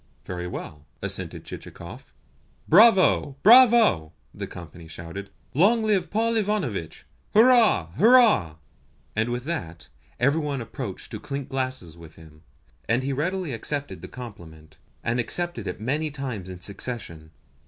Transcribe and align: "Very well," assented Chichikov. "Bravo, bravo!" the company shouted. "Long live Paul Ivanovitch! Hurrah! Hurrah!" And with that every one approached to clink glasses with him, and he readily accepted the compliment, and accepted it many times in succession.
"Very 0.23 0.47
well," 0.47 0.87
assented 1.03 1.45
Chichikov. 1.45 2.11
"Bravo, 2.67 3.35
bravo!" 3.43 4.13
the 4.33 4.47
company 4.47 4.87
shouted. 4.87 5.29
"Long 5.53 5.83
live 5.83 6.09
Paul 6.09 6.37
Ivanovitch! 6.37 7.05
Hurrah! 7.35 7.91
Hurrah!" 7.91 8.55
And 9.15 9.29
with 9.29 9.43
that 9.43 9.89
every 10.19 10.41
one 10.41 10.59
approached 10.59 11.11
to 11.11 11.19
clink 11.19 11.49
glasses 11.49 11.99
with 11.99 12.15
him, 12.15 12.41
and 12.89 13.03
he 13.03 13.13
readily 13.13 13.53
accepted 13.53 14.01
the 14.01 14.07
compliment, 14.07 14.79
and 15.03 15.19
accepted 15.19 15.67
it 15.67 15.79
many 15.79 16.09
times 16.09 16.49
in 16.49 16.61
succession. 16.61 17.29